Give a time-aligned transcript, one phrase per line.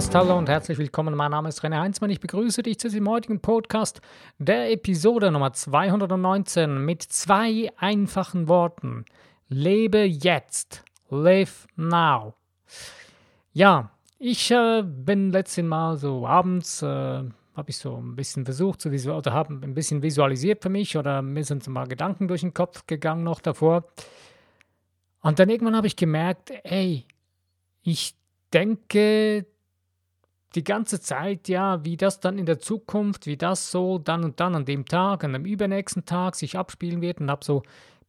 [0.00, 0.14] Podcast.
[0.14, 1.14] Hallo und herzlich willkommen.
[1.14, 2.08] Mein Name ist René Heinzmann.
[2.08, 4.00] Ich begrüße dich zu diesem heutigen Podcast
[4.38, 9.04] der Episode Nummer 219 mit zwei einfachen Worten.
[9.50, 10.84] Lebe jetzt.
[11.10, 12.32] Live now.
[13.52, 18.80] Ja, ich äh, bin letztes Mal so abends, äh, habe ich so ein bisschen versucht
[18.80, 22.26] zu visualisieren, oder habe ein bisschen visualisiert für mich oder mir sind so mal Gedanken
[22.26, 23.84] durch den Kopf gegangen noch davor.
[25.20, 27.04] Und dann irgendwann habe ich gemerkt, ey,
[27.82, 28.14] ich
[28.50, 29.44] denke
[30.54, 34.40] die ganze Zeit, ja, wie das dann in der Zukunft, wie das so dann und
[34.40, 37.62] dann an dem Tag, an dem übernächsten Tag sich abspielen wird und habe so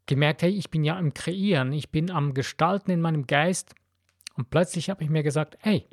[0.07, 3.75] gemerkt, hey, ich bin ja am Kreieren, ich bin am Gestalten in meinem Geist.
[4.35, 5.85] Und plötzlich habe ich mir gesagt, hey,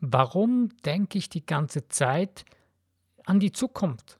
[0.00, 2.44] warum denke ich die ganze Zeit
[3.24, 4.18] an die Zukunft,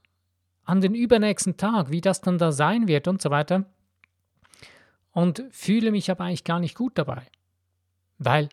[0.64, 3.64] an den übernächsten Tag, wie das dann da sein wird und so weiter?
[5.10, 7.26] Und fühle mich aber eigentlich gar nicht gut dabei,
[8.18, 8.48] weil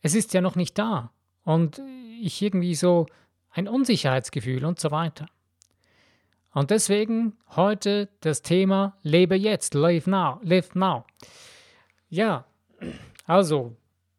[0.00, 1.12] es ist ja noch nicht da
[1.48, 1.80] und
[2.20, 3.06] ich irgendwie so
[3.50, 5.24] ein Unsicherheitsgefühl und so weiter.
[6.52, 11.06] Und deswegen heute das Thema Lebe jetzt, live now, live now.
[12.10, 12.44] Ja,
[13.24, 13.74] also,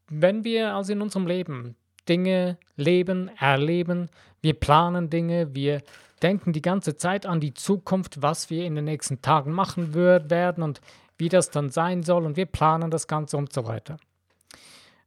[0.08, 1.75] wenn wir also in unserem Leben
[2.08, 4.09] Dinge leben, erleben,
[4.41, 5.83] wir planen Dinge, wir
[6.23, 10.31] denken die ganze Zeit an die Zukunft, was wir in den nächsten Tagen machen wird,
[10.31, 10.81] werden und
[11.19, 13.97] wie das dann sein soll und wir planen das Ganze und so weiter.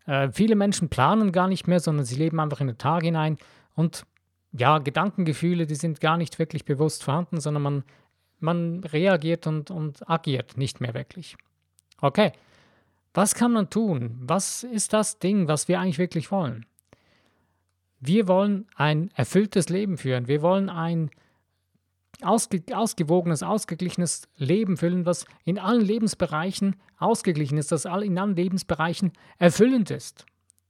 [0.07, 3.39] Äh, viele Menschen planen gar nicht mehr, sondern sie leben einfach in den Tag hinein
[3.75, 4.05] und
[4.53, 7.85] ja, Gedankengefühle, die sind gar nicht wirklich bewusst vorhanden, sondern man,
[8.39, 11.37] man reagiert und, und agiert nicht mehr wirklich.
[12.01, 12.33] Okay,
[13.15, 14.19] was kann man tun?
[14.21, 16.67] Was ist das Ding, was wir eigentlich wirklich wollen?
[18.01, 20.27] Wir wollen ein erfülltes Leben führen.
[20.27, 21.11] Wir wollen ein
[22.25, 29.13] ausge ausgewogenes, ausgeglichenes Leben füllen, was in allen Lebensbereichen ausgeglichen ist, das in allen Lebensbereichen
[29.39, 30.27] erfüllend ist,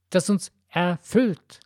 [0.09, 1.59] das uns erfüllt.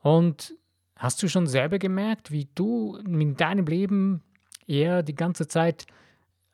[0.00, 0.54] Und
[0.96, 4.22] hast du schon selber gemerkt, wie du in deinem Leben
[4.66, 5.86] eher die ganze Zeit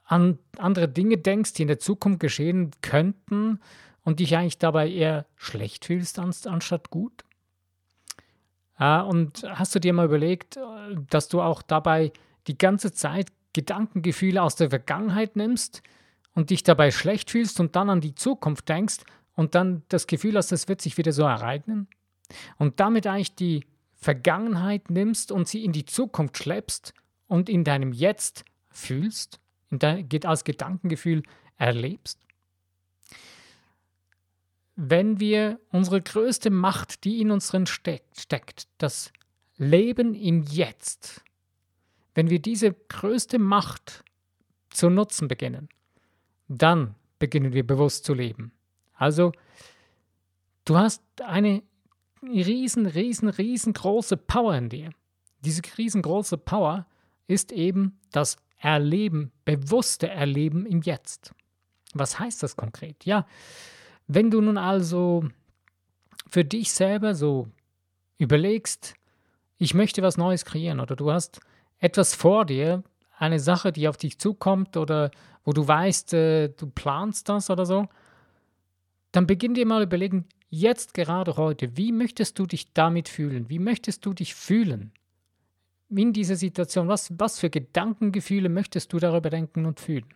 [0.05, 3.61] an andere Dinge denkst, die in der Zukunft geschehen könnten
[4.03, 7.25] und dich eigentlich dabei eher schlecht fühlst anstatt gut?
[8.77, 10.59] Und hast du dir mal überlegt,
[11.09, 12.13] dass du auch dabei
[12.47, 15.83] die ganze Zeit Gedankengefühle aus der Vergangenheit nimmst
[16.35, 18.99] und dich dabei schlecht fühlst und dann an die Zukunft denkst
[19.37, 21.89] und dann das Gefühl hast, das wird sich wieder so ereignen?
[22.59, 26.95] Und damit eigentlich die Vergangenheit nimmst und sie in die Zukunft schleppst
[27.27, 29.41] und in deinem Jetzt fühlst,
[29.71, 31.23] in dein, als Gedankengefühl
[31.57, 32.21] erlebst?
[34.77, 39.13] Wenn wir unsere größte Macht, die in uns drin steckt, steckt, das
[39.57, 41.24] Leben im Jetzt,
[42.15, 44.05] wenn wir diese größte Macht
[44.71, 45.69] zu nutzen beginnen,
[46.49, 48.53] dann beginnen wir bewusst zu leben.
[48.95, 49.33] Also,
[50.65, 51.63] du hast eine
[52.23, 54.91] riesen, riesen, riesengroße Power in dir.
[55.41, 56.87] Diese riesengroße Power
[57.27, 61.35] ist eben das Erleben, bewusste Erleben im Jetzt.
[61.93, 63.05] Was heißt das konkret?
[63.05, 63.27] Ja,
[64.07, 65.29] wenn du nun also
[66.29, 67.49] für dich selber so
[68.19, 68.95] überlegst,
[69.59, 71.41] ich möchte was Neues kreieren oder du hast
[71.79, 72.83] etwas vor dir,
[73.17, 75.11] eine Sache, die auf dich zukommt oder
[75.45, 77.87] wo du weißt, äh, du planst das oder so,
[79.13, 83.49] dann beginn dir mal überlegen, jetzt gerade heute, wie möchtest du dich damit fühlen?
[83.49, 84.93] Wie möchtest du dich fühlen
[85.91, 86.89] in dieser Situation?
[86.89, 90.07] Was, was für Gedankengefühle möchtest du darüber denken und fühlen?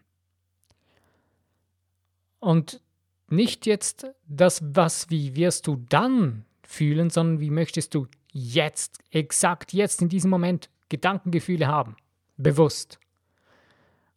[2.40, 2.80] Und
[3.28, 9.72] nicht jetzt das, was, wie wirst du dann fühlen, sondern wie möchtest du jetzt, exakt
[9.72, 11.97] jetzt in diesem Moment Gedankengefühle haben,
[12.37, 12.99] bewusst.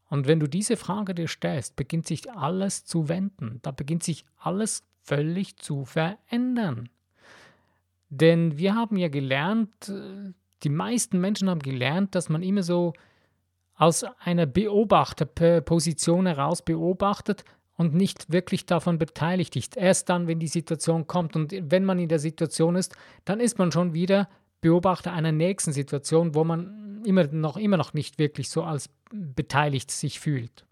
[0.10, 3.60] Und wenn du diese Frage dir stellst, beginnt sich alles zu wenden.
[3.62, 6.90] Da beginnt sich alles völlig zu verändern.
[8.10, 10.34] Denn wir haben ja gelernt, äh,
[10.64, 12.94] die meisten Menschen haben gelernt, dass man immer so
[13.76, 17.46] aus einer Beobachterposition heraus beobachtet
[17.78, 19.76] und nicht wirklich davon beteiligt ist.
[19.76, 22.96] Erst dann, wenn die Situation kommt und wenn man in der Situation ist,
[23.26, 24.30] dann ist man schon wieder
[24.62, 29.92] Beobachter einer nächsten Situation, wo man immer noch, immer noch nicht wirklich so als beteiligt
[29.92, 30.66] sich fühlt.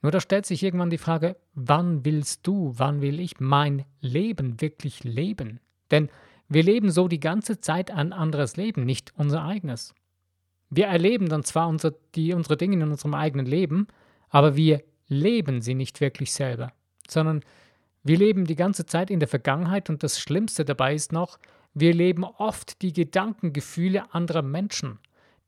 [0.00, 4.60] Nur da stellt sich irgendwann die Frage, wann willst du, wann will ich mein Leben
[4.60, 5.60] wirklich leben?
[5.90, 6.08] Denn
[6.48, 9.94] wir leben so die ganze Zeit ein anderes Leben, nicht unser eigenes.
[10.70, 13.86] Wir erleben dann zwar unsere, die, unsere Dinge in unserem eigenen Leben,
[14.28, 16.72] aber wir leben sie nicht wirklich selber,
[17.08, 17.44] sondern
[18.02, 21.38] wir leben die ganze Zeit in der Vergangenheit und das Schlimmste dabei ist noch,
[21.74, 24.98] wir leben oft die Gedankengefühle anderer Menschen,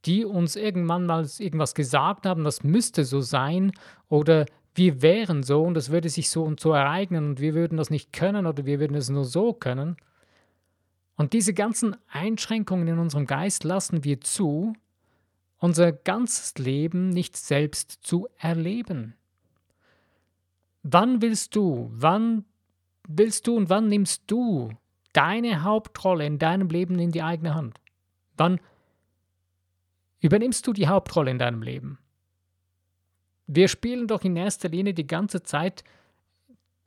[0.06, 3.72] die uns irgendwann mal irgendwas gesagt haben, das müsste so sein
[4.08, 7.78] oder wir wären so und es würde sich so und so ereignen und wir würden
[7.78, 9.96] das nicht können oder wir würden es nur so können.
[11.16, 14.72] Und diese ganzen Einschränkungen in unserem Geist lassen wir zu,
[15.58, 19.14] unser ganzes Leben nicht selbst zu erleben.
[20.82, 22.44] Wann willst du, wann
[23.06, 24.70] willst du und wann nimmst du
[25.14, 27.80] deine Hauptrolle in deinem Leben in die eigene Hand?
[28.36, 28.60] Wann
[30.20, 31.98] übernimmst du die Hauptrolle in deinem Leben?
[33.46, 35.84] Wir spielen doch in erster Linie die ganze Zeit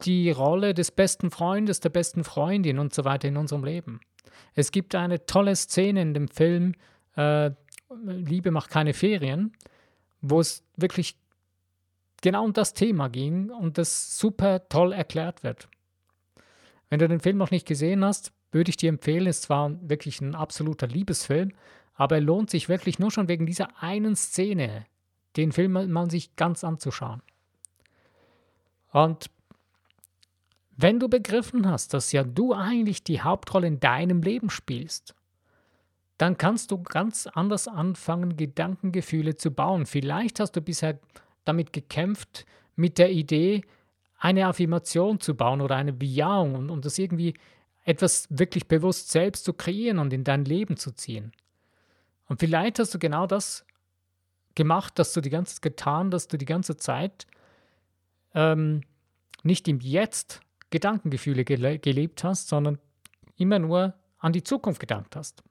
[0.04, 4.00] die Rolle des besten Freundes, der besten Freundin und so weiter in unserem Leben.
[4.54, 6.76] Es gibt eine tolle Szene in dem Film
[7.16, 7.52] äh,
[8.06, 9.54] Liebe macht keine Ferien,
[10.22, 11.18] wo es wirklich
[12.22, 15.70] genau um das Thema ging und das super toll erklärt wird.
[16.90, 19.72] Wenn du den Film noch nicht gesehen hast, würde ich dir empfehlen, es ist zwar
[19.82, 21.52] wirklich ein absoluter Liebesfilm,
[21.96, 24.86] aber er lohnt sich wirklich nur schon wegen dieser einen Szene,
[25.36, 27.22] den Film mal sich ganz anzuschauen.
[28.92, 29.30] Und
[30.76, 35.16] wenn du begriffen hast, dass ja du eigentlich die Hauptrolle in deinem Leben spielst,
[36.18, 39.86] dann kannst du ganz anders anfangen, Gedankengefühle zu bauen.
[39.86, 41.00] Vielleicht hast du bisher
[41.46, 42.46] damit gekämpft,
[42.76, 43.64] mit der Idee,
[44.18, 47.36] eine Affirmation zu bauen oder eine Bejahung und, und das irgendwie
[47.84, 51.32] etwas wirklich bewusst selbst zu kreieren und in dein Leben zu ziehen.
[52.28, 53.66] Und vielleicht hast du genau das
[54.56, 57.28] gemacht, dass du die ganze getan, dass du die ganze Zeit
[58.34, 58.82] ähm,
[59.44, 62.80] nicht im Jetzt Gedankengefühle gele gelebt hast, sondern
[63.38, 65.44] immer nur an die Zukunft gedacht hast.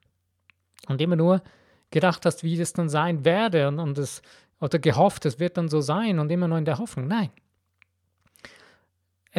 [0.87, 1.41] Und immer nur
[1.89, 4.21] gedacht hast, wie das dann sein werde und, und es,
[4.59, 7.07] oder gehofft, es wird dann so sein und immer nur in der Hoffnung.
[7.07, 7.31] Nein.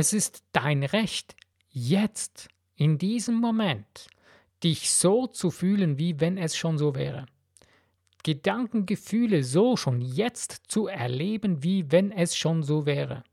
[0.00, 1.34] Es ist dein Recht,
[1.70, 2.46] jetzt,
[2.76, 4.06] in diesem Moment,
[4.62, 7.26] dich so zu fühlen, wie wenn es schon so wäre.
[8.22, 13.24] Gedanken, Gefühle so schon jetzt zu erleben, wie wenn es schon so wäre.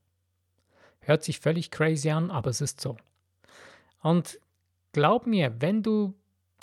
[1.01, 2.97] Hört sich völlig crazy an, aber es ist so.
[4.01, 4.39] Und
[4.91, 6.15] glaub mir, wenn du,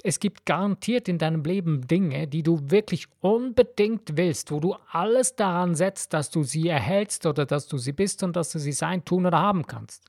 [0.03, 5.37] es gibt garantiert in deinem Leben Dinge, die du wirklich unbedingt willst, wo du alles
[5.37, 8.73] daran setzt, dass du sie erhältst oder dass du sie bist und dass du sie
[8.73, 10.05] sein, tun oder haben kannst.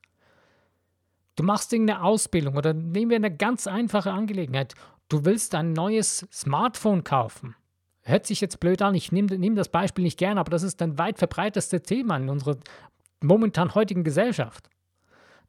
[1.36, 4.74] Du machst irgendeine Ausbildung oder nehmen wir eine ganz einfache Angelegenheit.
[5.08, 7.54] Du willst ein neues Smartphone kaufen.
[8.02, 10.82] Hört sich jetzt blöd an, ich nehme nehm das Beispiel nicht gern, aber das ist
[10.82, 12.56] ein weit verbreitetes Thema in unserer
[13.22, 14.68] momentan heutigen Gesellschaft.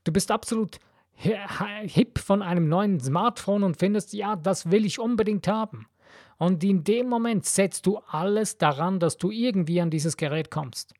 [0.03, 0.79] Du bist absolut
[1.15, 5.87] hip von einem neuen Smartphone und findest, ja, das will ich unbedingt haben.
[6.37, 10.93] Und in dem Moment setzt du alles daran, dass du irgendwie an dieses Gerät kommst.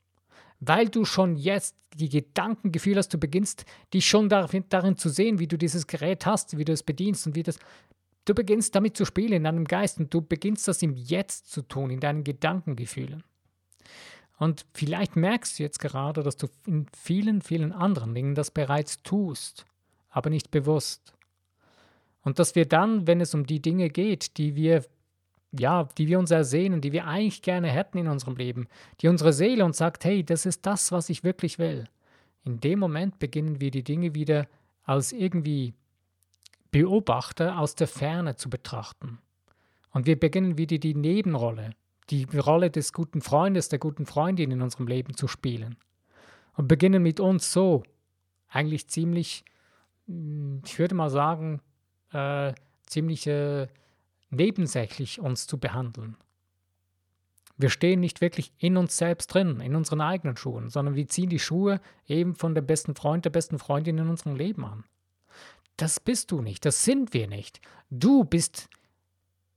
[0.62, 5.48] Weil du schon jetzt die Gedankengefühl hast, du beginnst dich schon darin zu sehen, wie
[5.48, 7.60] du dieses Gerät hast, wie du es bedienst und wie das.
[8.24, 11.62] Du beginnst damit zu spielen in deinem Geist und du beginnst das im Jetzt zu
[11.62, 13.24] tun, in deinen Gedankengefühlen.
[14.38, 19.04] Und vielleicht merkst du jetzt gerade, dass du in vielen, vielen anderen Dingen das bereits
[19.04, 19.66] tust,
[20.16, 21.14] aber nicht bewusst.
[22.24, 24.86] Und dass wir dann, wenn es um die Dinge geht, die wir,
[25.52, 28.68] ja, die wir uns ersehnen, die wir eigentlich gerne hätten in unserem Leben,
[29.02, 31.84] die unsere Seele uns sagt, hey, das ist das, was ich wirklich will.
[32.46, 34.48] In dem Moment beginnen wir die Dinge wieder
[34.84, 35.74] als irgendwie
[36.72, 39.20] Beobachter aus der Ferne zu betrachten.
[39.92, 41.72] Und wir beginnen wieder die Nebenrolle,
[42.10, 45.76] die Rolle des guten Freundes, der guten Freundin in unserem Leben zu spielen.
[46.54, 47.84] Und beginnen mit uns so,
[48.48, 49.44] eigentlich ziemlich,
[50.08, 51.62] ich würde mal sagen,
[52.12, 52.54] äh,
[52.86, 53.68] ziemlich äh,
[54.30, 56.18] nebensächlich uns zu behandeln.
[57.58, 61.30] Wir stehen nicht wirklich in uns selbst drin, in unseren eigenen Schuhen, sondern wir ziehen
[61.30, 64.84] die Schuhe eben von dem besten Freund, der besten Freundin in unserem Leben an.
[65.78, 67.62] Das bist du nicht, das sind wir nicht.
[67.90, 68.70] Du bist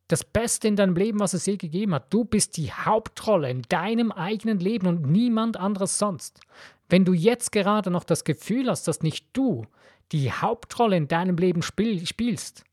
[0.08, 2.12] das Beste in deinem Leben, was es je gegeben hat.
[2.12, 6.40] Du bist die Hauptrolle in deinem eigenen Leben und niemand anderes sonst.
[6.88, 9.66] Wenn du jetzt gerade noch das Gefühl hast, dass nicht du
[10.10, 12.64] die Hauptrolle in deinem Leben spiel spielst,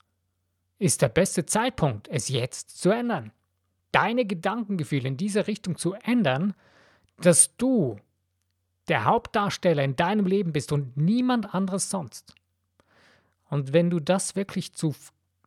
[0.79, 3.31] ist der beste Zeitpunkt, es jetzt zu ändern.
[3.91, 6.53] Deine Gedankengefühle in diese Richtung zu ändern,
[7.21, 7.97] dass du
[8.87, 12.33] der Hauptdarsteller in deinem Leben bist und niemand anderes sonst.
[13.49, 14.95] Und wenn du das wirklich zu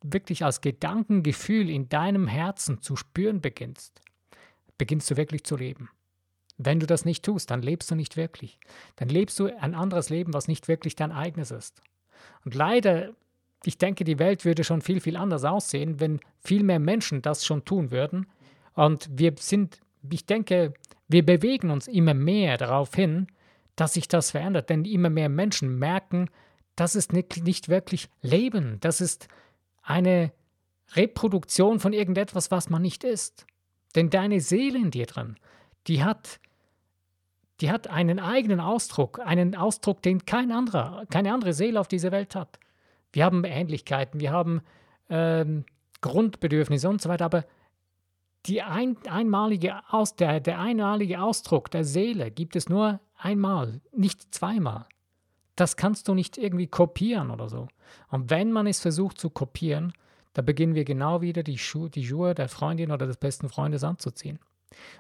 [0.03, 4.01] wirklich als Gedankengefühl in deinem Herzen zu spüren beginnst,
[4.77, 5.91] beginnst du wirklich zu leben.
[6.59, 8.59] Wenn du das nicht tust, dann lebst du nicht wirklich.
[8.97, 11.81] Dann lebst du ein anderes Leben, was nicht wirklich dein eigenes ist.
[12.45, 13.11] Und leider,
[13.65, 17.47] ich denke, die Welt würde schon viel, viel anders aussehen, wenn viel mehr Menschen das
[17.47, 18.27] schon tun würden.
[18.75, 20.75] Und wir sind, ich denke,
[21.07, 23.29] wir bewegen uns immer mehr darauf hin,
[23.77, 24.69] dass sich das verändert.
[24.69, 26.29] Denn immer mehr Menschen merken,
[26.75, 28.79] das ist nicht, nicht wirklich Leben.
[28.81, 29.29] Das ist
[29.89, 30.33] eine
[30.95, 33.47] Reproduktion von irgendetwas, was man nicht ist.
[33.95, 35.37] Denn deine Seele in dir drin,
[35.87, 36.41] die hat
[37.61, 42.13] Die hat einen eigenen Ausdruck, einen Ausdruck, den kein anderer, keine andere Seele auf dieser
[42.13, 42.61] Welt hat.
[43.13, 44.61] Wir haben Ähnlichkeiten, wir haben
[45.11, 45.65] ähm,
[46.01, 47.45] Grundbedürfnisse und so weiter, aber
[48.47, 54.33] die ein, einmalige Aus, der, der einmalige Ausdruck der Seele gibt es nur einmal, nicht
[54.33, 54.87] zweimal.
[55.59, 57.67] Das kannst du nicht irgendwie kopieren oder so.
[58.11, 59.93] Und wenn man es versucht zu kopieren,
[60.33, 63.83] da beginnen wir genau wieder die, Schu die Schuhe der Freundin oder des besten Freundes
[63.83, 64.39] anzuziehen.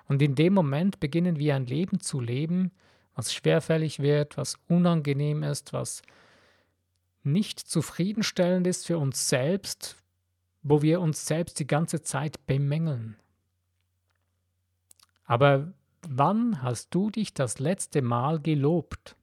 [0.08, 2.72] Und in dem Moment beginnen wir ein Leben zu leben,
[3.14, 6.02] was schwerfällig wird, was unangenehm ist, was
[7.22, 9.94] nicht zufriedenstellend ist für uns selbst,
[10.64, 13.16] wo wir uns selbst die ganze Zeit bemängeln.
[15.24, 15.72] Aber
[16.02, 19.14] wann hast du dich das letzte Mal gelobt?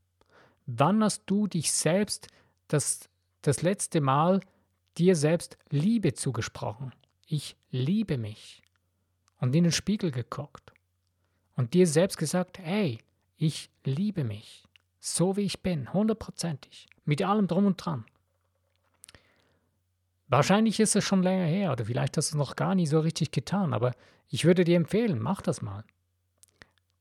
[0.66, 2.28] Wann hast du dich selbst
[2.68, 3.10] das,
[3.42, 4.42] das letzte Mal
[4.98, 6.94] dir selbst Liebe zugesprochen?
[7.28, 8.62] Ich liebe mich.
[9.40, 10.74] Und in den Spiegel geguckt.
[11.56, 13.00] Und dir selbst gesagt, hey,
[13.38, 14.64] ich liebe mich.
[15.00, 16.88] So wie ich bin, hundertprozentig.
[17.06, 18.06] Mit allem drum und dran.
[20.28, 23.00] Wahrscheinlich ist es schon länger her oder vielleicht hast du es noch gar nie so
[23.00, 23.94] richtig getan, aber
[24.30, 25.84] ich würde dir empfehlen, mach das mal.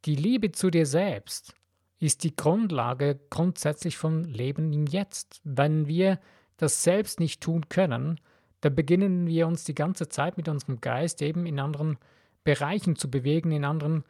[0.04, 1.54] Die Liebe zu dir selbst
[1.98, 5.40] ist die Grundlage grundsätzlich vom Leben im Jetzt.
[5.44, 6.18] Wenn wir
[6.56, 8.20] das selbst nicht tun können,
[8.60, 11.98] dann beginnen wir uns die ganze Zeit mit unserem Geist eben in anderen
[12.44, 14.04] Bereichen zu bewegen, in anderen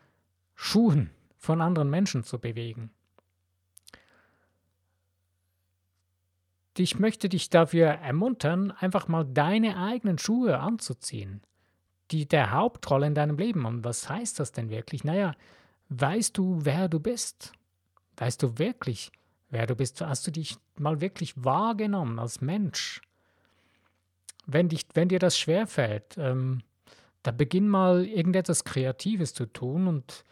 [0.55, 2.91] Schuhen von anderen Menschen zu bewegen.
[6.77, 11.41] Ich möchte dich dafür ermuntern, einfach mal deine eigenen Schuhe anzuziehen,
[12.11, 13.65] die der Hauptrolle in deinem Leben.
[13.65, 15.05] Und was heißt das denn wirklich?
[15.05, 15.37] Naja,
[15.91, 17.53] weißt du, wer du bist?
[18.17, 19.11] Weißt du wirklich,
[19.51, 20.01] wer du bist?
[20.01, 23.03] Hast du dich mal wirklich wahrgenommen als Mensch?
[24.47, 26.63] Wenn, dich, wenn dir das schwerfällt, ähm,
[27.23, 30.25] da beginn mal irgendetwas Kreatives zu tun und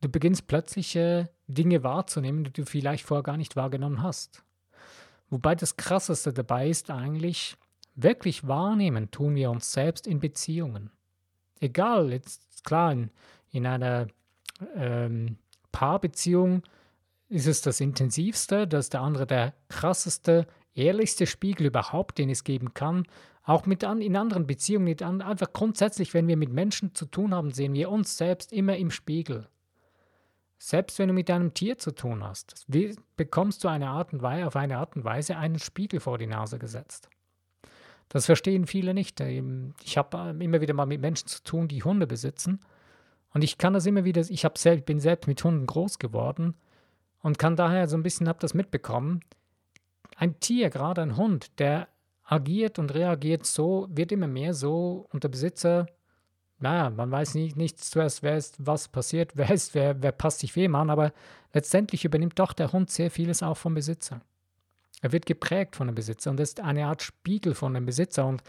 [0.00, 4.44] du beginnst plötzlich äh, Dinge wahrzunehmen, die du vielleicht vorher gar nicht wahrgenommen hast.
[5.30, 7.56] Wobei das Krasseste dabei ist eigentlich,
[7.96, 10.90] wirklich wahrnehmen tun wir uns selbst in Beziehungen.
[11.60, 13.10] Egal, jetzt klar, in,
[13.50, 14.06] in einer
[14.76, 15.36] ähm,
[15.72, 16.62] Paarbeziehung
[17.28, 22.74] ist es das intensivste, dass der andere der krasseste, ehrlichste Spiegel überhaupt, den es geben
[22.74, 23.04] kann.
[23.42, 27.34] Auch mit an, in anderen Beziehungen, an, einfach grundsätzlich, wenn wir mit Menschen zu tun
[27.34, 29.46] haben, sehen wir uns selbst immer im Spiegel.
[30.58, 32.66] Selbst wenn du mit einem Tier zu tun hast,
[33.16, 36.26] bekommst du eine Art und Weise, auf eine Art und Weise einen Spiegel vor die
[36.26, 37.08] Nase gesetzt.
[38.08, 39.20] Das verstehen viele nicht.
[39.20, 42.60] Ich habe äh, immer wieder mal mit Menschen zu tun, die Hunde besitzen.
[43.34, 46.54] Und ich kann das immer wieder, ich selbst, bin selbst mit Hunden groß geworden
[47.28, 49.20] und kann daher so ein bisschen, habe das mitbekommen.
[50.16, 51.88] Ein Tier, gerade ein Hund, der
[52.24, 55.86] agiert und reagiert so, wird immer mehr so und der Besitzer,
[56.58, 60.40] naja, man weiß nicht, nicht zuerst, wer ist, was passiert, wer ist, wer, wer passt
[60.40, 61.12] sich wem an, aber
[61.52, 64.22] letztendlich übernimmt doch der Hund sehr vieles auch vom Besitzer.
[65.02, 68.26] Er wird geprägt von dem Besitzer und ist eine Art Spiegel von dem Besitzer.
[68.26, 68.42] Und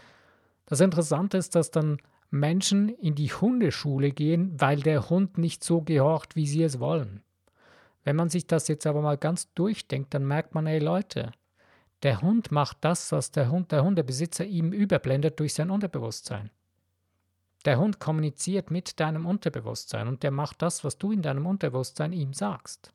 [0.64, 1.98] das Interessante ist, dass dann
[2.30, 7.22] Menschen in die Hundeschule gehen, weil der Hund nicht so gehorcht, wie sie es wollen.
[8.04, 11.32] Wenn man sich das jetzt aber mal ganz durchdenkt, dann merkt man, ey Leute,
[12.02, 16.50] der Hund macht das, was der Hund, der Hundebesitzer ihm überblendet durch sein Unterbewusstsein.
[17.66, 22.12] Der Hund kommuniziert mit deinem Unterbewusstsein und der macht das, was du in deinem Unterbewusstsein
[22.12, 22.90] ihm sagst.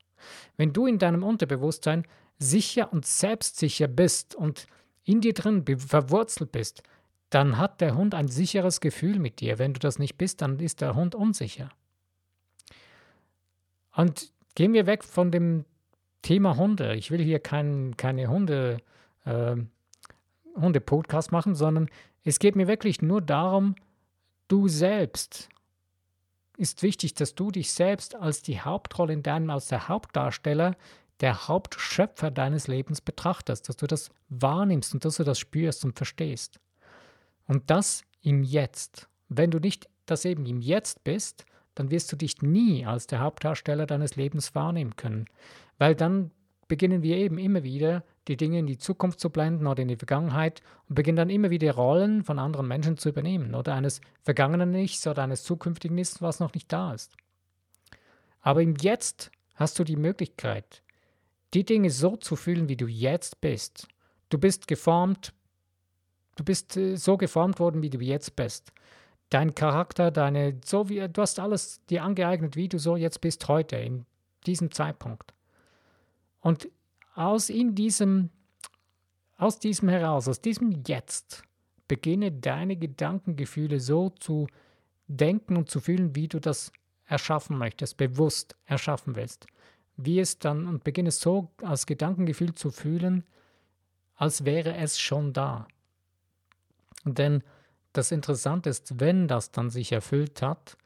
[0.58, 2.08] Wenn du in deinem Unterbewusstsein
[2.40, 4.66] sicher und selbstsicher bist und
[5.04, 6.82] in dir drin verwurzelt bist,
[7.30, 9.60] dann hat der Hund ein sicheres Gefühl mit dir.
[9.60, 11.70] Wenn du das nicht bist, dann ist der Hund unsicher.
[13.96, 15.66] Und Gehen wir weg von dem
[16.22, 16.96] Thema Hunde.
[16.96, 18.78] Ich will hier kein, keine Hunde,
[19.26, 19.56] äh,
[20.56, 21.90] Hunde-Podcast machen, sondern
[22.24, 23.76] es geht mir wirklich nur darum,
[24.48, 25.50] du selbst
[26.58, 30.76] ist wichtig, dass du dich selbst als die Hauptrolle in deinem, als der Hauptdarsteller,
[31.20, 35.96] der Hauptschöpfer deines Lebens betrachtest, dass du das wahrnimmst und dass du das spürst und
[35.96, 36.60] verstehst.
[37.48, 39.08] Und das im Jetzt.
[39.30, 43.20] Wenn du nicht das eben im Jetzt bist, dann wirst du dich nie als der
[43.20, 45.26] Hauptdarsteller deines Lebens wahrnehmen können,
[45.78, 46.32] weil dann
[46.68, 49.98] beginnen wir eben immer wieder, die Dinge in die Zukunft zu blenden oder in die
[49.98, 54.72] Vergangenheit und beginnen dann immer wieder Rollen von anderen Menschen zu übernehmen oder eines vergangenen
[54.72, 57.16] Nichts oder eines zukünftigen Nichts, was noch nicht da ist.
[58.42, 60.82] Aber im Jetzt hast du die Möglichkeit,
[61.54, 63.88] die Dinge so zu fühlen, wie du jetzt bist.
[64.30, 65.34] Du bist geformt,
[66.36, 68.72] du bist äh, so geformt worden, wie du jetzt bist
[69.30, 73.48] dein Charakter, deine, so wie du hast alles dir angeeignet, wie du so jetzt bist
[73.48, 74.06] heute, in
[74.46, 75.34] diesem Zeitpunkt.
[76.42, 76.70] Und
[77.16, 78.30] aus in diesem,
[79.38, 81.44] aus diesem heraus, aus diesem Jetzt,
[81.88, 84.48] beginne deine Gedankengefühle so zu
[85.08, 86.72] denken und zu fühlen, wie du das
[87.06, 89.48] erschaffen möchtest, bewusst erschaffen willst.
[89.98, 93.24] wie es dann und beginne es so als Gedankengefühl zu fühlen,
[94.16, 95.68] als wäre es schon da.
[97.06, 97.44] Denn
[97.98, 100.78] das Interessante ist, wenn das dann sich erfüllt hat,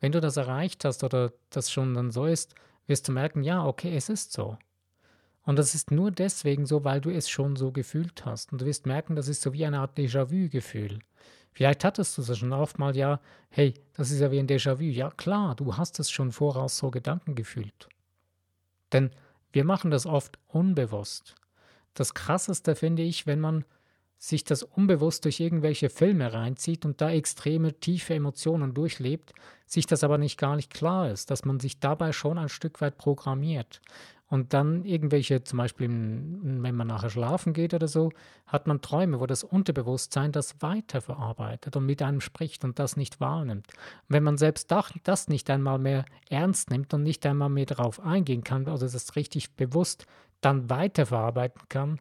[0.00, 2.54] wenn du das erreicht hast oder das schon dann so ist,
[2.86, 4.56] wirst du merken, ja, okay, es ist so.
[5.42, 8.52] Und das ist nur deswegen so, weil du es schon so gefühlt hast.
[8.52, 10.98] Und du wirst merken, das ist so wie eine Art Déjà-vu-Gefühl.
[11.52, 13.20] Vielleicht hattest du es schon oft mal, ja,
[13.50, 14.84] hey, das ist ja wie ein Déjà-vu.
[14.84, 17.88] Ja, klar, du hast es schon voraus so Gedanken gefühlt.
[18.92, 19.10] Denn
[19.52, 21.34] wir machen das oft unbewusst.
[21.94, 23.64] Das Krasseste finde ich, wenn man
[24.18, 29.32] sich das unbewusst durch irgendwelche Filme reinzieht und da extreme tiefe Emotionen durchlebt,
[29.64, 32.80] sich das aber nicht gar nicht klar ist, dass man sich dabei schon ein Stück
[32.80, 33.80] weit programmiert.
[34.30, 38.10] Und dann irgendwelche, zum Beispiel, wenn man nachher schlafen geht oder so,
[38.46, 43.20] hat man Träume, wo das Unterbewusstsein das weiterverarbeitet und mit einem spricht und das nicht
[43.20, 43.68] wahrnimmt.
[43.68, 44.70] Und wenn man selbst
[45.04, 49.16] das nicht einmal mehr ernst nimmt und nicht einmal mehr darauf eingehen kann, also das
[49.16, 50.06] richtig bewusst
[50.42, 51.98] dann weiterverarbeiten kann,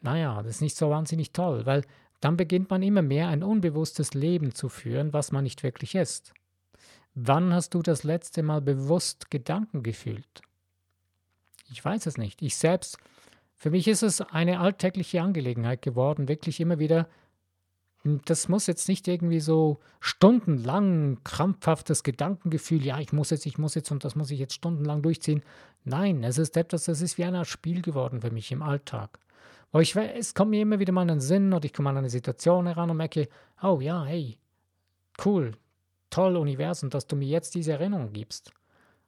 [0.00, 1.84] naja, das ist nicht so wahnsinnig toll, weil
[2.20, 6.34] dann beginnt man immer mehr ein unbewusstes Leben zu führen, was man nicht wirklich ist.
[7.14, 10.42] Wann hast du das letzte Mal bewusst Gedanken gefühlt?
[11.70, 12.42] Ich weiß es nicht.
[12.42, 12.98] Ich selbst,
[13.56, 17.08] für mich ist es eine alltägliche Angelegenheit geworden, wirklich immer wieder.
[18.02, 23.74] Das muss jetzt nicht irgendwie so stundenlang krampfhaftes Gedankengefühl, ja, ich muss jetzt, ich muss
[23.74, 25.42] jetzt und das muss ich jetzt stundenlang durchziehen.
[25.84, 29.18] Nein, es ist etwas, das ist wie eine Art Spiel geworden für mich im Alltag.
[29.72, 31.98] Aber ich, es kommt mir immer wieder mal in den Sinn oder ich komme an
[31.98, 33.28] eine Situation heran und merke,
[33.62, 34.38] oh ja, hey,
[35.24, 35.52] cool,
[36.10, 38.52] toll Universum, dass du mir jetzt diese Erinnerung gibst.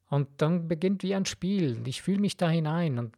[0.09, 1.81] Und dann beginnt wie ein Spiel.
[1.87, 3.17] Ich fühle mich da hinein und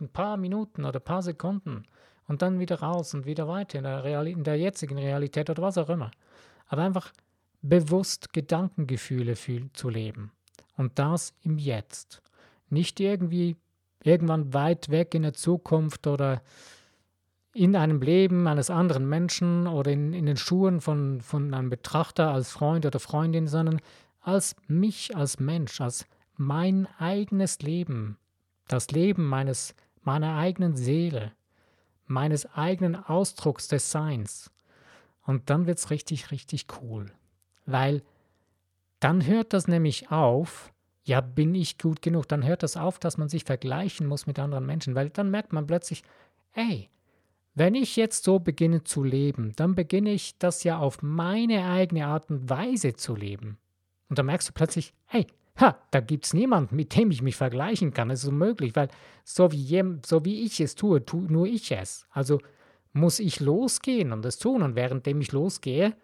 [0.00, 1.84] ein paar Minuten oder ein paar Sekunden
[2.28, 5.62] und dann wieder raus und wieder weiter in der, Real in der jetzigen Realität oder
[5.62, 6.10] was auch immer.
[6.66, 7.12] Aber einfach
[7.62, 9.34] bewusst Gedankengefühle
[9.72, 10.30] zu leben.
[10.76, 12.22] Und das im Jetzt.
[12.70, 13.56] Nicht irgendwie
[14.02, 16.42] irgendwann weit weg in der Zukunft oder
[17.52, 22.32] in einem Leben eines anderen Menschen oder in, in den Schuhen von, von einem Betrachter
[22.32, 23.80] als Freund oder Freundin, sondern
[24.20, 26.06] als mich, als Mensch, als
[26.36, 28.18] mein eigenes Leben,
[28.68, 31.32] das Leben meines, meiner eigenen Seele,
[32.06, 34.50] meines eigenen Ausdrucks des Seins.
[35.22, 37.06] Und dann wird es richtig, richtig cool.
[37.66, 38.02] Weil
[39.00, 40.72] dann hört das nämlich auf,
[41.08, 42.28] ja, bin ich gut genug?
[42.28, 45.52] Dann hört das auf, dass man sich vergleichen muss mit anderen Menschen, weil dann merkt
[45.52, 46.02] man plötzlich,
[46.52, 46.88] ey,
[47.54, 52.06] wenn ich jetzt so beginne zu leben, dann beginne ich das ja auf meine eigene
[52.06, 53.58] Art und Weise zu leben.
[54.08, 57.36] Und dann merkst du plötzlich, hey, ha, da gibt es niemanden, mit dem ich mich
[57.36, 58.10] vergleichen kann.
[58.10, 58.88] Das ist unmöglich, weil
[59.24, 62.06] so wie, so wie ich es tue, tue nur ich es.
[62.10, 62.38] Also
[62.92, 64.62] muss ich losgehen und es tun.
[64.62, 65.96] Und währenddem ich losgehe,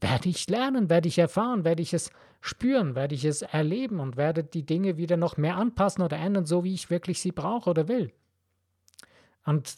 [0.00, 2.10] werde ich lernen, werde ich erfahren, werde ich es
[2.40, 6.46] spüren, werde ich es erleben und werde die Dinge wieder noch mehr anpassen oder ändern,
[6.46, 8.12] so wie ich wirklich sie brauche oder will.
[9.44, 9.76] Und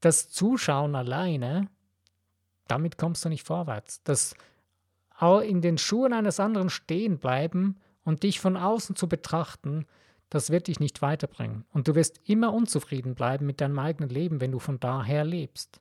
[0.00, 1.68] das Zuschauen alleine,
[2.68, 4.02] damit kommst du nicht vorwärts.
[4.04, 4.34] Das
[5.44, 9.86] in den Schuhen eines anderen stehen bleiben und dich von außen zu betrachten,
[10.30, 11.64] das wird dich nicht weiterbringen.
[11.72, 15.80] Und du wirst immer unzufrieden bleiben mit deinem eigenen Leben, wenn du von daher lebst.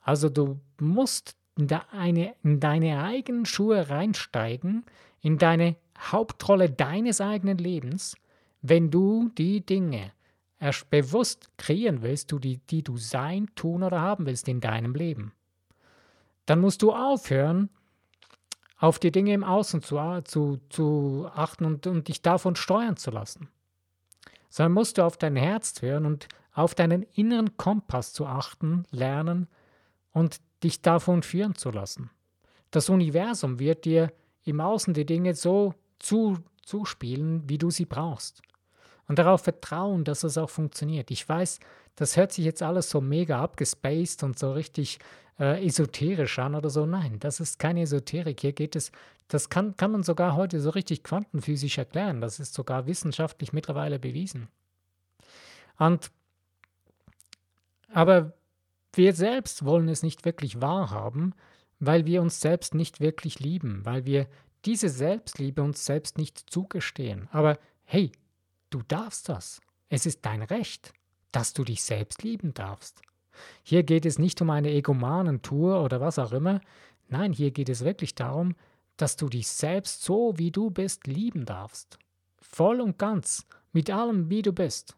[0.00, 4.84] Also du musst in, in deine eigenen Schuhe reinsteigen,
[5.20, 8.16] in deine Hauptrolle deines eigenen Lebens,
[8.62, 10.12] wenn du die Dinge
[10.60, 15.32] erst bewusst kreieren willst, die, die du sein, tun oder haben willst in deinem Leben.
[16.46, 17.68] Dann musst du aufhören,
[18.78, 23.10] auf die Dinge im Außen zu, zu, zu achten und, und dich davon steuern zu
[23.10, 23.48] lassen.
[24.48, 29.48] Sondern musst du auf dein Herz hören und auf deinen inneren Kompass zu achten, lernen
[30.12, 32.10] und dich davon führen zu lassen.
[32.70, 34.12] Das Universum wird dir
[34.44, 38.42] im Außen die Dinge so zu, zuspielen, wie du sie brauchst.
[39.06, 41.10] Und darauf vertrauen, dass es auch funktioniert.
[41.10, 41.60] Ich weiß,
[41.96, 44.98] das hört sich jetzt alles so mega abgespaced und so richtig
[45.40, 46.84] äh, esoterisch an oder so.
[46.84, 48.40] Nein, das ist keine Esoterik.
[48.40, 48.92] Hier geht es,
[49.28, 52.20] das kann, kann man sogar heute so richtig quantenphysisch erklären.
[52.20, 54.48] Das ist sogar wissenschaftlich mittlerweile bewiesen.
[55.78, 56.10] Und
[57.92, 58.34] aber
[58.94, 61.34] wir selbst wollen es nicht wirklich wahrhaben,
[61.78, 64.26] weil wir uns selbst nicht wirklich lieben, weil wir
[64.64, 67.28] diese Selbstliebe uns selbst nicht zugestehen.
[67.30, 68.12] Aber hey,
[68.70, 69.60] du darfst das.
[69.88, 70.92] Es ist dein Recht,
[71.32, 73.00] dass du dich selbst lieben darfst.
[73.62, 76.60] Hier geht es nicht um eine Egomanen-Tour oder was auch immer.
[77.08, 78.54] Nein, hier geht es wirklich darum,
[78.96, 81.98] dass du dich selbst so wie du bist lieben darfst.
[82.40, 84.96] Voll und ganz, mit allem wie du bist.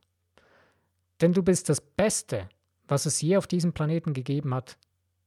[1.21, 2.49] Denn du bist das Beste,
[2.91, 4.77] was es je auf diesem Planeten gegeben hat,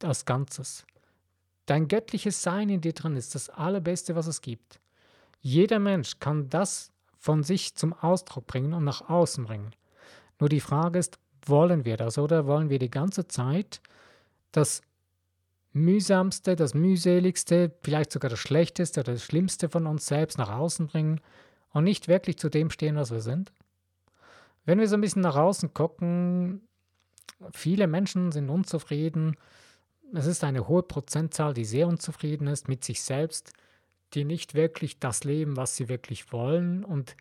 [0.04, 0.86] als Ganzes.
[1.66, 4.82] Dein göttliches Sein in dir drin ist das Allerbeste, was es gibt.
[5.40, 9.74] Jeder Mensch kann das von sich zum Ausdruck bringen und nach außen bringen.
[10.40, 13.82] Nur die Frage ist, wollen wir das oder wollen wir die ganze Zeit
[14.52, 14.82] das
[15.72, 20.88] mühsamste, das mühseligste, vielleicht sogar das schlechteste oder das schlimmste von uns selbst nach außen
[20.88, 21.22] bringen
[21.72, 23.54] und nicht wirklich zu dem stehen, was wir sind?
[24.66, 26.62] Wenn wir so ein bisschen nach außen gucken,
[27.54, 29.38] viele Menschen sind unzufrieden.
[30.14, 33.54] Es ist eine hohe Prozentzahl, die sehr unzufrieden ist mit sich selbst,
[34.14, 36.84] die nicht wirklich das leben, was sie wirklich wollen.
[36.84, 37.16] Und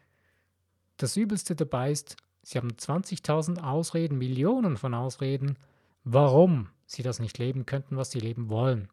[0.99, 5.59] das Übelste dabei ist, sie haben 20.000 Ausreden, Millionen von Ausreden,
[6.05, 8.89] warum sie das nicht leben könnten, was sie leben wollen.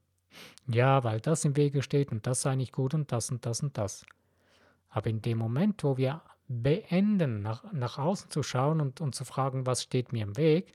[0.67, 3.61] Ja, weil das im Wege steht und das sei nicht gut und das und das
[3.61, 4.05] und das.
[4.89, 9.25] Aber in dem Moment, wo wir beenden, nach, nach außen zu schauen und, und zu
[9.25, 10.73] fragen, was steht mir im Weg,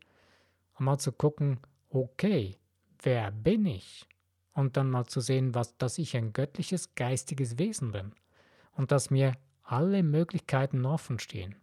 [0.75, 1.61] und mal zu gucken,
[1.91, 2.57] okay,
[3.03, 4.09] wer bin ich?
[4.53, 8.13] Und dann mal zu sehen, was, dass ich ein göttliches, geistiges Wesen bin
[8.77, 11.57] und dass mir alle Möglichkeiten offen stehen.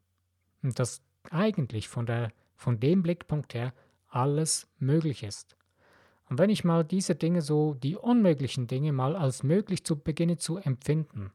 [0.62, 3.74] Und dass eigentlich von, der, von dem Blickpunkt her
[4.10, 5.56] alles möglich ist.
[6.30, 10.38] Und wenn ich mal diese Dinge so, die unmöglichen Dinge mal als möglich zu beginne
[10.38, 11.32] zu empfinden,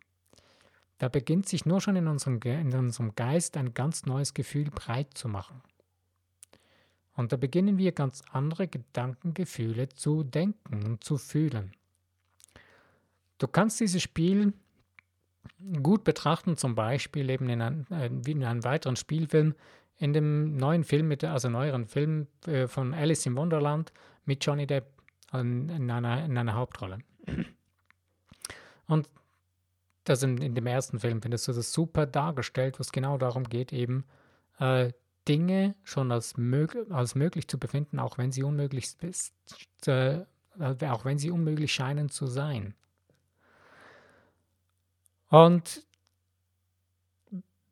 [0.98, 5.12] da beginnt sich nur schon in unserem, in unserem Geist ein ganz neues Gefühl breit
[5.14, 5.62] zu machen.
[7.16, 11.72] Und da beginnen wir ganz andere Gedankengefühle zu denken und zu fühlen.
[13.38, 14.52] Du kannst dieses Spiel
[15.82, 19.54] gut betrachten, zum Beispiel eben in, ein, äh, in einem weiteren Spielfilm,
[19.98, 23.92] in dem neuen Film, mit, also neueren Film äh, von Alice in Wonderland
[24.26, 24.86] mit Johnny Depp
[25.32, 26.98] in, in, einer, in einer Hauptrolle.
[28.86, 29.08] Und
[30.04, 33.44] das in, in dem ersten Film findest du das super dargestellt, wo es genau darum
[33.44, 34.04] geht, eben
[34.58, 34.92] äh,
[35.28, 39.34] Dinge schon als, mög als möglich zu befinden, auch wenn sie unmöglich ist,
[39.86, 40.24] äh,
[40.58, 42.74] auch wenn sie unmöglich scheinen zu sein.
[45.28, 45.86] Und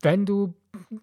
[0.03, 0.55] wenn du,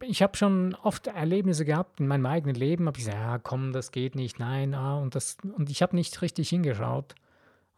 [0.01, 3.71] ich habe schon oft Erlebnisse gehabt in meinem eigenen Leben, habe ich gesagt, ja, komm,
[3.71, 7.15] das geht nicht, nein, ah, und das, und ich habe nicht richtig hingeschaut.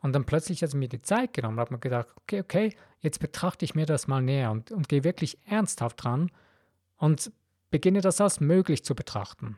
[0.02, 3.20] Und dann plötzlich hat es mir die Zeit genommen, habe mir gedacht, okay, okay, jetzt
[3.20, 6.30] betrachte ich mir das mal näher und, und gehe wirklich ernsthaft dran
[6.98, 7.32] und
[7.74, 9.58] beginne das als möglich zu betrachten.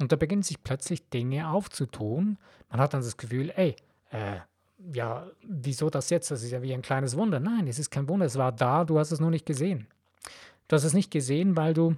[0.00, 2.38] Und da beginnen sich plötzlich Dinge aufzutun.
[2.70, 3.76] Man hat dann das Gefühl, ey,
[4.10, 4.38] äh,
[4.94, 6.30] ja, wieso das jetzt?
[6.30, 7.38] Das ist ja wie ein kleines Wunder.
[7.38, 9.88] Nein, es ist kein Wunder, es war da, du hast es nur nicht gesehen.
[10.68, 11.96] Du hast es nicht gesehen, weil du,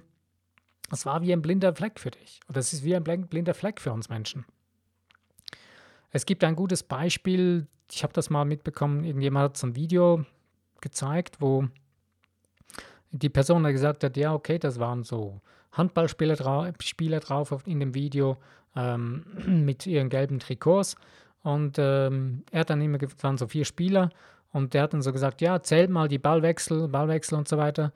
[0.91, 2.41] es war wie ein blinder Fleck für dich.
[2.49, 4.43] Oder es ist wie ein blinder Fleck für uns Menschen.
[6.09, 10.25] Es gibt ein gutes Beispiel, ich habe das mal mitbekommen, irgendjemand hat so ein Video
[10.81, 11.69] gezeigt, wo
[13.11, 15.41] die Person gesagt hat, ja, okay, das waren so
[15.73, 18.37] Handballspieler dra Spieler drauf in dem Video
[18.75, 20.95] ähm, mit ihren gelben Trikots.
[21.43, 24.09] Und ähm, er hat dann immer, es waren so vier Spieler,
[24.53, 27.93] und der hat dann so gesagt, ja, zählt mal die Ballwechsel, Ballwechsel und so weiter.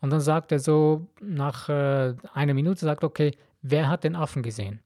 [0.00, 4.42] Und dann sagt er so nach äh, einer Minute, sagt, okay, wer hat den Affen
[4.42, 4.80] gesehen?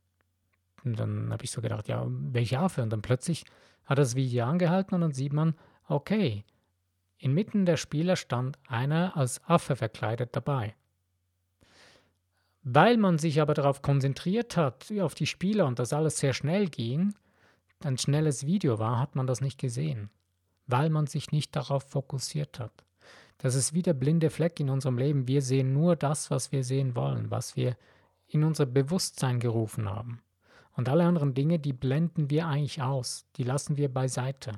[0.84, 2.82] Und dann habe ich so gedacht, ja, welche Affe?
[2.82, 3.44] Und dann plötzlich
[3.84, 5.54] hat er das Video angehalten und dann sieht man,
[5.88, 6.44] okay,
[7.18, 10.74] inmitten der Spieler stand einer als Affe verkleidet dabei.
[12.62, 16.68] Weil man sich aber darauf konzentriert hat, auf die Spieler und das alles sehr schnell
[16.68, 17.14] ging,
[17.84, 20.10] ein schnelles Video war, hat man das nicht gesehen,
[20.66, 22.84] weil man sich nicht darauf fokussiert hat.
[23.38, 25.28] Das ist wie der blinde Fleck in unserem Leben.
[25.28, 27.76] Wir sehen nur das, was wir sehen wollen, was wir
[28.26, 30.20] in unser Bewusstsein gerufen haben.
[30.78, 34.52] Und alle anderen Dinge, die blenden wir eigentlich aus, die lassen wir beiseite.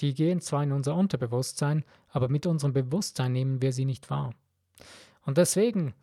[0.00, 4.34] Die gehen zwar in unser Unterbewusstsein, aber mit unserem Bewusstsein nehmen wir sie nicht wahr.
[5.24, 5.94] Und deswegen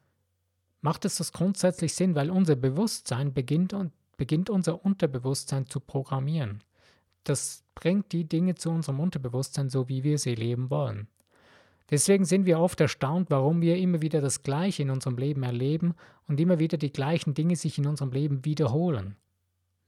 [0.82, 6.64] macht es das grundsätzlich Sinn, weil unser Bewusstsein beginnt und beginnt unser Unterbewusstsein zu programmieren.
[7.24, 11.08] Das bringt die Dinge zu unserem Unterbewusstsein, so wie wir sie leben wollen.
[11.92, 15.94] Deswegen sind wir oft erstaunt, warum wir immer wieder das Gleiche in unserem Leben erleben
[16.28, 19.16] und immer wieder die gleichen Dinge sich in unserem Leben wiederholen.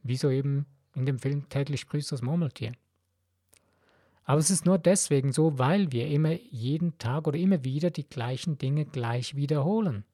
[0.04, 2.74] Wie so eben in dem Film Täglich grüßt das Murmeltier.
[4.24, 8.08] Aber es ist nur deswegen so, weil wir immer jeden Tag oder immer wieder die
[8.08, 10.06] gleichen Dinge gleich wiederholen.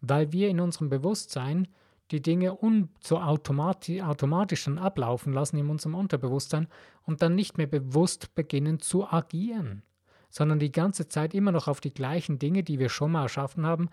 [0.00, 1.68] Weil wir in unserem Bewusstsein
[2.10, 6.68] die Dinge un so automati automatisch dann ablaufen lassen in unserem Unterbewusstsein
[7.04, 9.82] und dann nicht mehr bewusst beginnen zu agieren,
[10.30, 13.66] sondern die ganze Zeit immer noch auf die gleichen Dinge, die wir schon mal erschaffen
[13.66, 13.90] haben,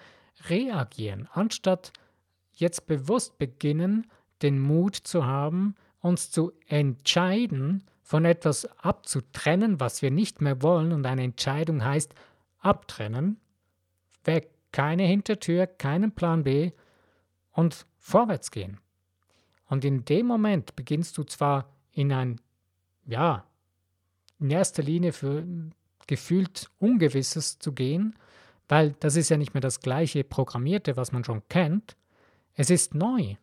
[0.49, 1.91] reagieren, anstatt
[2.53, 4.07] jetzt bewusst beginnen,
[4.41, 10.91] den Mut zu haben, uns zu entscheiden, von etwas abzutrennen, was wir nicht mehr wollen.
[10.91, 12.13] Und eine Entscheidung heißt
[12.59, 13.39] abtrennen,
[14.23, 16.71] weg, keine Hintertür, keinen Plan B
[17.51, 18.79] und vorwärts gehen.
[19.67, 22.39] Und in dem Moment beginnst du zwar in ein,
[23.07, 23.45] ja,
[24.39, 25.43] in erster Linie für
[26.05, 28.15] gefühlt Ungewisses zu gehen,
[28.67, 31.95] weil das ist ja nicht mehr das gleiche Programmierte, was man schon kennt.
[32.53, 33.35] Es ist neu.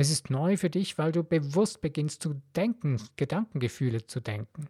[0.00, 4.68] Es ist neu für dich, weil du bewusst beginnst zu denken, Gedankengefühle zu denken.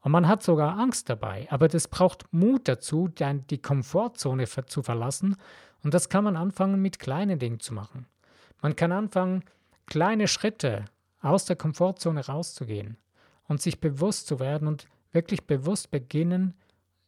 [0.00, 5.36] Und man hat sogar Angst dabei, aber das braucht Mut dazu, die Komfortzone zu verlassen.
[5.84, 8.06] Und das kann man anfangen mit kleinen Dingen zu machen.
[8.62, 9.44] Man kann anfangen,
[9.84, 10.86] kleine Schritte
[11.20, 12.96] aus der Komfortzone rauszugehen
[13.46, 16.54] und sich bewusst zu werden und wirklich bewusst beginnen,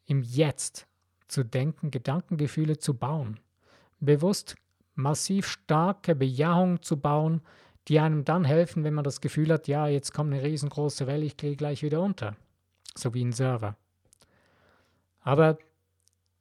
[0.05, 0.87] im Jetzt
[1.29, 3.41] zu denken, Gedankengefühle zu bauen.
[4.01, 4.57] Bewusst
[4.95, 7.43] massiv starke Bejahung zu bauen,
[7.89, 11.25] die einem dann helfen, wenn man das Gefühl hat, ja, jetzt kommt eine riesengroße Welle,
[11.25, 12.37] ich gehe gleich wieder unter.
[12.95, 13.77] So wie ein Server.
[15.21, 15.59] Aber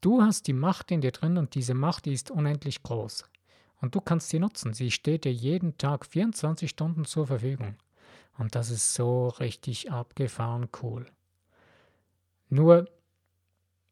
[0.01, 3.25] du hast die Macht in dir drin und diese Macht, die ist unendlich groß.
[3.81, 4.73] Und du kannst sie nutzen.
[4.73, 7.75] Sie steht dir jeden Tag 24 Stunden zur Verfügung.
[8.37, 11.05] Und das ist so richtig abgefahren cool.
[12.49, 12.89] Nur,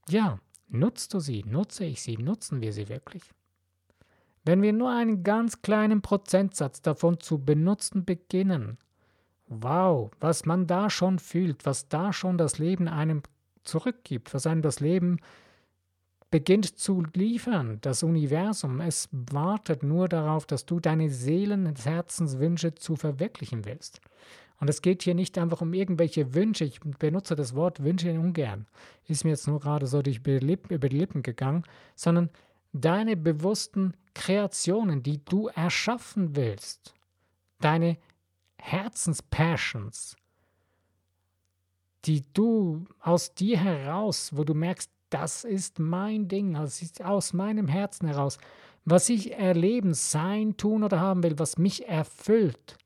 [0.10, 3.24] ja, nutzt du sie, nutze ich sie, nutzen wir sie wirklich?
[4.48, 8.78] Wenn wir nur einen ganz kleinen Prozentsatz davon zu benutzen beginnen,
[9.50, 13.24] wow, was man da schon fühlt, was da schon das Leben einem
[13.66, 15.20] zurückgibt, was einem das Leben
[16.32, 22.74] beginnt zu liefern, das Universum, es wartet nur darauf, dass du deine Seelen- und Herzenswünsche
[22.74, 24.00] zu verwirklichen willst.
[24.62, 26.64] Und es geht hier nicht einfach um irgendwelche Wünsche.
[26.64, 28.66] Ich benutze das Wort Wünsche ungern.
[29.08, 30.40] Ist mir jetzt nur gerade so durch über
[30.90, 31.64] die Lippen gegangen,
[31.96, 32.30] sondern
[32.78, 36.94] deine bewussten Kreationen, die du erschaffen willst,
[37.60, 37.98] deine
[38.58, 40.16] Herzenspassions,
[42.06, 47.34] die du aus dir heraus, wo du merkst, das ist mein Ding, das ist aus
[47.34, 48.38] meinem Herzen heraus,
[48.86, 52.78] was ich erleben, sein, tun oder haben will, was mich erfüllt,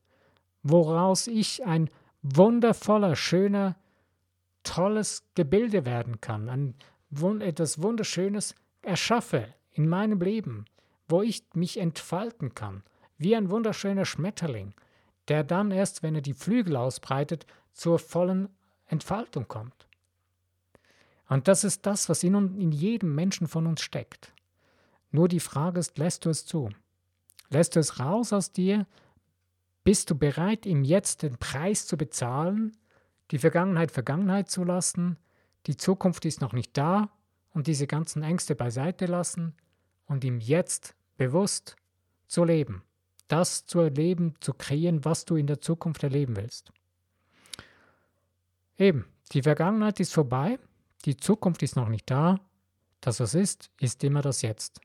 [0.64, 1.90] woraus ich ein
[2.22, 3.76] wundervoller, schöner,
[4.64, 6.76] tolles Gebilde werden kann, ein,
[7.42, 10.66] etwas Wunderschönes erschaffe, in meinem Leben,
[11.08, 12.84] wo ich mich entfalten kann,
[13.18, 14.74] wie ein wunderschöner Schmetterling,
[15.28, 18.50] der dann erst, wenn er die Flügel ausbreitet, zur vollen
[18.88, 19.88] Entfaltung kommt.
[21.30, 24.34] Und das ist das, was in, in jedem Menschen von uns steckt.
[25.12, 26.70] Nur die Frage ist, lässt du es zu?
[27.50, 28.86] Lässt du es raus aus dir?
[29.84, 32.76] Bist du bereit, im Jetzt den Preis zu bezahlen,
[33.32, 35.18] die Vergangenheit Vergangenheit zu lassen,
[35.68, 37.12] die Zukunft ist noch nicht da
[37.54, 39.56] und diese ganzen Ängste beiseite lassen
[40.06, 41.76] und im Jetzt bewusst
[42.28, 42.84] zu leben,
[43.28, 46.72] das zu erleben, zu kreieren, was du in der Zukunft erleben willst.
[48.78, 50.60] Eben, die Vergangenheit ist vorbei,
[51.06, 52.40] die Zukunft ist noch nicht da,
[53.00, 54.82] das was ist, ist immer das Jetzt.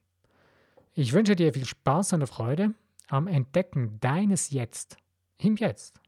[0.95, 2.75] Ich wünsche dir viel Spaß und Freude
[3.09, 4.97] am Entdecken deines Jetzt
[5.39, 6.01] im Jetzt.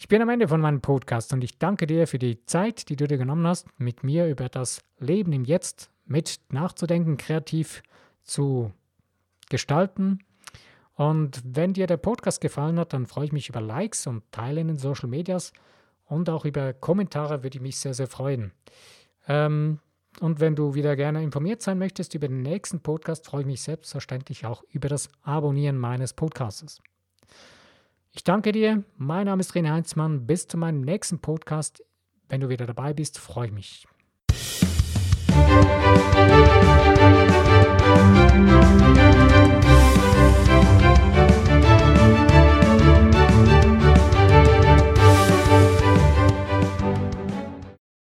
[0.00, 2.94] Ich bin am Ende von meinem Podcast und ich danke dir für die Zeit, die
[2.94, 7.82] du dir genommen hast, mit mir über das Leben im Jetzt mit nachzudenken, kreativ
[8.22, 8.70] zu
[9.50, 10.20] gestalten.
[10.94, 14.58] Und wenn dir der Podcast gefallen hat, dann freue ich mich über Likes und Teilen
[14.58, 15.52] in den Social Medias
[16.04, 18.52] und auch über Kommentare würde ich mich sehr, sehr freuen.
[19.26, 19.80] Ähm,
[20.20, 23.62] und wenn du wieder gerne informiert sein möchtest über den nächsten Podcast, freue ich mich
[23.62, 26.80] selbstverständlich auch über das Abonnieren meines Podcasts.
[28.12, 28.84] Ich danke dir.
[28.96, 30.26] Mein Name ist René Heinzmann.
[30.26, 31.84] Bis zu meinem nächsten Podcast.
[32.28, 33.86] Wenn du wieder dabei bist, freue ich mich.